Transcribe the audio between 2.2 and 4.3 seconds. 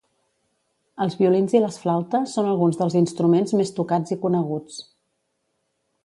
són alguns dels instruments més tocats i